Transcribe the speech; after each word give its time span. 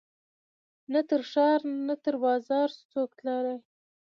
نه 0.91 1.01
تر 1.09 1.21
ښار 1.31 1.59
نه 1.87 1.95
تر 2.03 2.15
بازاره 2.23 2.73
سو 2.77 2.83
څوک 2.93 3.09
تللای 3.19 3.57